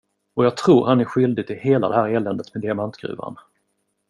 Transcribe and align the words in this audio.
Och 0.33 0.45
jag 0.45 0.57
tror 0.57 0.85
han 0.85 0.99
är 0.99 1.05
skyldig 1.05 1.47
till 1.47 1.55
hela 1.59 1.89
det 1.89 1.95
här 1.95 2.09
eländet 2.09 2.53
med 2.53 2.61
diamantgruvan. 2.61 3.35